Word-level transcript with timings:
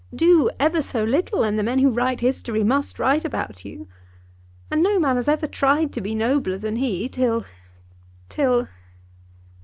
Do 0.15 0.49
ever 0.59 0.81
so 0.81 1.03
little 1.03 1.43
and 1.43 1.59
the 1.59 1.63
men 1.63 1.77
who 1.77 1.91
write 1.91 2.21
history 2.21 2.63
must 2.63 2.97
write 2.97 3.23
about 3.23 3.63
you. 3.63 3.87
And 4.71 4.81
no 4.81 4.97
man 4.99 5.15
has 5.15 5.27
ever 5.27 5.45
tried 5.45 5.93
to 5.93 6.01
be 6.01 6.15
nobler 6.15 6.57
than 6.57 6.77
he 6.77 7.07
till, 7.07 7.45
till 8.27 8.67